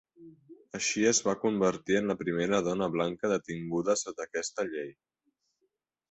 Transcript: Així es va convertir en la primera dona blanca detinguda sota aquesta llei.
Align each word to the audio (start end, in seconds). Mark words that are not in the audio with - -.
Així 0.77 1.01
es 1.09 1.17
va 1.25 1.33
convertir 1.41 1.99
en 1.99 2.07
la 2.11 2.15
primera 2.21 2.61
dona 2.67 2.87
blanca 2.95 3.31
detinguda 3.33 3.95
sota 4.05 4.25
aquesta 4.29 4.65
llei. 4.71 4.89